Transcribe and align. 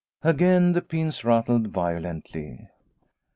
Again 0.23 0.73
the 0.73 0.81
pins 0.81 1.23
rattled 1.23 1.67
violently. 1.67 2.67